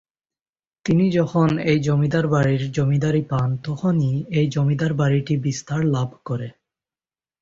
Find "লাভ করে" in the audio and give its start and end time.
5.85-6.47